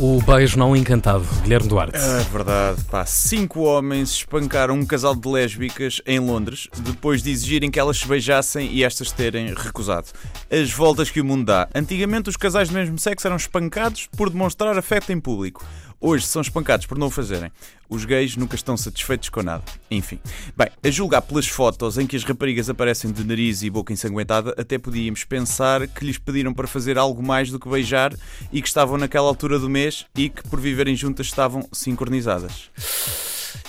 [0.00, 1.96] O beijo não encantado, Guilherme Duarte.
[1.96, 3.06] É verdade, pá.
[3.06, 8.08] Cinco homens espancaram um casal de lésbicas em Londres depois de exigirem que elas se
[8.08, 10.08] beijassem e estas terem recusado.
[10.50, 11.68] As voltas que o mundo dá.
[11.74, 15.64] Antigamente os casais do mesmo sexo eram espancados por demonstrar afeto em público.
[16.04, 17.52] Hoje são espancados por não o fazerem.
[17.88, 19.62] Os gays nunca estão satisfeitos com nada.
[19.88, 20.18] Enfim.
[20.56, 24.52] Bem, a julgar pelas fotos em que as raparigas aparecem de nariz e boca ensanguentada,
[24.58, 28.12] até podíamos pensar que lhes pediram para fazer algo mais do que beijar
[28.52, 32.68] e que estavam naquela altura do mês e que por viverem juntas estavam sincronizadas.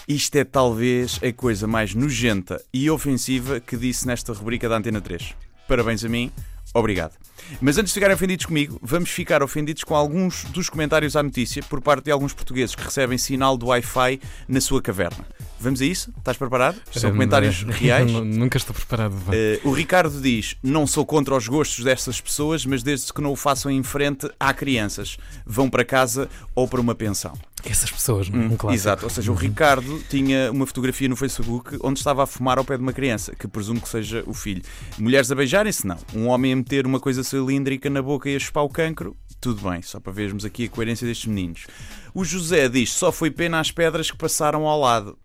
[0.07, 4.99] Isto é talvez a coisa mais nojenta e ofensiva que disse nesta rubrica da Antena
[4.99, 5.35] 3.
[5.67, 6.31] Parabéns a mim,
[6.73, 7.22] obrigado.
[7.61, 11.61] Mas antes de ficarem ofendidos comigo, vamos ficar ofendidos com alguns dos comentários à notícia
[11.63, 15.25] por parte de alguns portugueses que recebem sinal do Wi-Fi na sua caverna.
[15.59, 16.11] Vamos a isso?
[16.17, 16.77] Estás preparado?
[16.91, 18.11] São Hum, comentários reais.
[18.11, 19.15] Nunca estou preparado.
[19.31, 23.31] Eh, o Ricardo diz: Não sou contra os gostos dessas pessoas, mas desde que não
[23.31, 25.17] o façam em frente à crianças.
[25.45, 27.33] Vão para casa ou para uma pensão.
[27.65, 28.67] Essas pessoas, um clássico.
[28.67, 32.57] Hum, Exato, ou seja, o Ricardo tinha uma fotografia no Facebook onde estava a fumar
[32.57, 34.61] ao pé de uma criança, que presumo que seja o filho.
[34.97, 35.97] Mulheres a beijarem-se, não.
[36.13, 39.69] Um homem a meter uma coisa cilíndrica na boca e a chupar o cancro, tudo
[39.69, 41.67] bem, só para vermos aqui a coerência destes meninos.
[42.13, 45.17] O José diz: Só foi pena às pedras que passaram ao lado.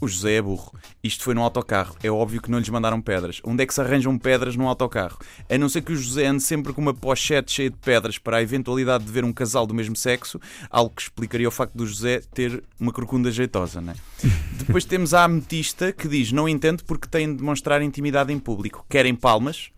[0.00, 0.72] O José é burro.
[1.04, 1.94] Isto foi num autocarro.
[2.02, 3.40] É óbvio que não lhes mandaram pedras.
[3.44, 5.18] Onde é que se arranjam pedras num autocarro?
[5.48, 8.38] A não ser que o José ande sempre com uma pochete cheia de pedras para
[8.38, 10.40] a eventualidade de ver um casal do mesmo sexo,
[10.70, 13.94] algo que explicaria o facto do José ter uma corcunda jeitosa, né?
[14.56, 18.86] Depois temos a ametista que diz: Não entendo porque têm de demonstrar intimidade em público.
[18.88, 19.70] Querem palmas?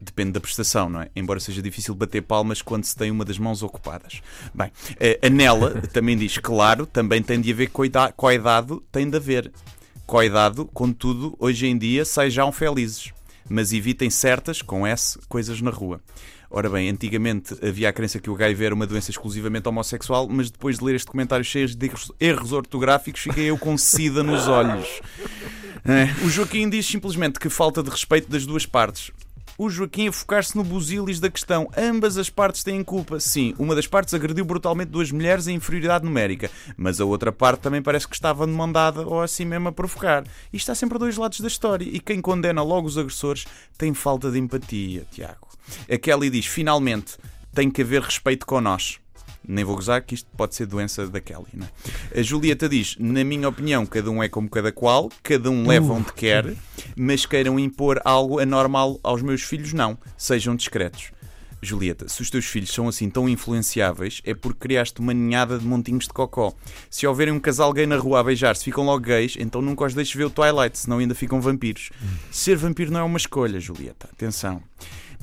[0.00, 1.10] Depende da prestação, não é?
[1.14, 4.22] Embora seja difícil bater palmas quando se tem uma das mãos ocupadas.
[4.54, 4.72] Bem,
[5.22, 9.52] a Nela também diz, claro, também tem de haver coida- cuidado, tem de haver.
[10.06, 13.12] Cuidado, contudo, hoje em dia sejam felizes.
[13.48, 16.00] Mas evitem certas, com S, coisas na rua.
[16.50, 20.50] Ora bem, antigamente havia a crença que o HIV era uma doença exclusivamente homossexual, mas
[20.50, 24.48] depois de ler este comentário cheio de erros- erros ortográficos, fiquei eu com sida nos
[24.48, 24.88] olhos.
[25.82, 29.10] É, O Joaquim diz simplesmente que falta de respeito das duas partes.
[29.62, 31.70] O Joaquim a focar-se no busilis da questão.
[31.76, 33.20] Ambas as partes têm culpa.
[33.20, 37.60] Sim, uma das partes agrediu brutalmente duas mulheres em inferioridade numérica, mas a outra parte
[37.60, 40.24] também parece que estava demandada ou assim mesmo a provocar.
[40.50, 43.44] Isto há sempre dois lados da história e quem condena logo os agressores
[43.76, 45.46] tem falta de empatia, Tiago.
[45.92, 47.18] A Kelly diz: finalmente,
[47.54, 48.98] tem que haver respeito com nós.
[49.50, 52.20] Nem vou gozar que isto pode ser doença da Kelly, não é?
[52.20, 55.92] A Julieta diz: Na minha opinião, cada um é como cada qual, cada um leva
[55.92, 56.54] onde quer,
[56.96, 59.98] mas queiram impor algo anormal aos meus filhos, não.
[60.16, 61.10] Sejam discretos.
[61.60, 65.66] Julieta, se os teus filhos são assim tão influenciáveis, é porque criaste uma ninhada de
[65.66, 66.54] montinhos de cocó.
[66.88, 69.94] Se houverem um casal gay na rua a beijar-se, ficam logo gays, então nunca os
[69.94, 71.90] deixes ver o Twilight, senão ainda ficam vampiros.
[72.30, 74.08] Ser vampiro não é uma escolha, Julieta.
[74.12, 74.62] Atenção.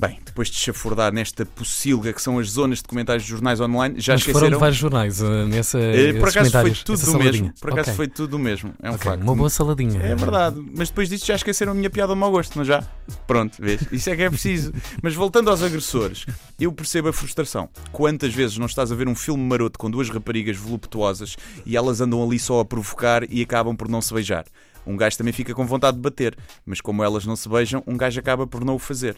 [0.00, 3.96] Bem, depois de chafurdar nesta pocilga que são as zonas de comentários de jornais online,
[3.98, 4.58] já Mas foram esqueceram.
[4.60, 7.32] vários jornais uh, nessa, Eh, por acaso foi tudo saladinha.
[7.32, 7.52] mesmo.
[7.60, 7.94] Por acaso Ok.
[7.96, 8.72] foi tudo do mesmo.
[8.80, 9.22] É um Ok, facto.
[9.24, 10.00] Uma boa saladinha.
[10.00, 12.82] É verdade, mas depois disto já esqueceram a minha piada ao mau gosto, não já?
[13.26, 13.80] Pronto, vês?
[13.90, 14.72] Isso é que é preciso.
[15.02, 16.26] Mas voltando aos agressores,
[16.60, 17.68] eu percebo a frustração.
[17.90, 22.00] Quantas vezes não estás a ver um filme maroto com duas raparigas voluptuosas e elas
[22.00, 24.44] andam ali só a provocar e acabam por não se beijar?
[24.86, 27.96] Um gajo também fica com vontade de bater, mas como elas não se beijam, um
[27.96, 29.16] gajo acaba por não o fazer.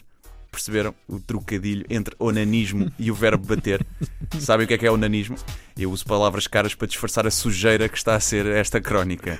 [0.51, 3.85] Perceberam o trocadilho entre onanismo e o verbo bater?
[4.37, 5.37] Sabem o que é que é onanismo?
[5.77, 9.39] Eu uso palavras caras para disfarçar a sujeira que está a ser esta crónica.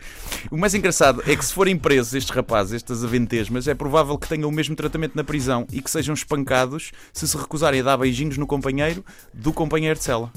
[0.50, 4.28] O mais engraçado é que se forem presos estes rapazes, estas aventesmas, é provável que
[4.28, 7.98] tenham o mesmo tratamento na prisão e que sejam espancados se se recusarem a dar
[7.98, 10.32] beijinhos no companheiro do companheiro de cela.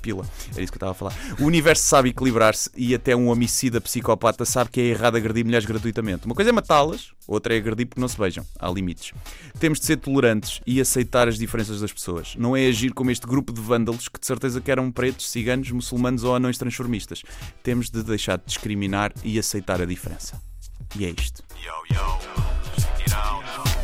[0.00, 0.26] Pila.
[0.52, 1.14] Era isso que eu estava a falar.
[1.38, 5.66] O universo sabe equilibrar-se e até um homicida psicopata sabe que é errado agredir mulheres
[5.66, 6.26] gratuitamente.
[6.26, 8.44] Uma coisa é matá-las, outra é agredir porque não se beijam.
[8.58, 9.12] Há limites.
[9.58, 12.34] Temos de ser tolerantes e aceitar as diferenças das pessoas.
[12.36, 15.70] Não é agir como este grupo de vândalos que de certeza que eram pretos, ciganos,
[15.70, 17.22] muçulmanos ou anões transformistas.
[17.62, 20.40] Temos de deixar de discriminar e aceitar a diferença.
[20.98, 21.41] E é isto.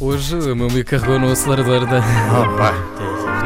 [0.00, 1.98] Hoje o meu amigo carregou no acelerador da.
[1.98, 2.72] Opa!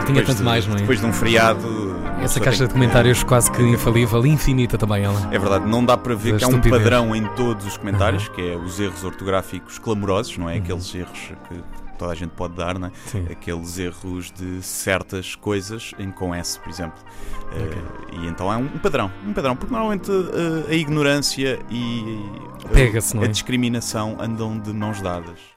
[0.00, 0.80] E tinha tanto mais, não é?
[0.80, 1.92] Depois de um feriado.
[2.20, 5.18] Essa caixa tem de comentários quase que infalível, infinita também ela.
[5.32, 6.82] É verdade, não dá para ver Da que há um estupidez.
[6.82, 10.58] padrão em todos os comentários, que é os erros ortográficos clamorosos, não é?
[10.58, 11.64] Aqueles erros que
[11.98, 12.90] toda a gente pode dar, não é?
[13.06, 13.26] Sim.
[13.30, 17.02] aqueles erros de certas coisas em com S, por exemplo.
[17.52, 17.82] Eh, Ok.
[18.22, 22.24] e então é um padrão, um padrão, porque normalmente eh, a ignorância e
[23.14, 23.28] não a é?
[23.28, 25.50] discriminação andam de mãos dadas.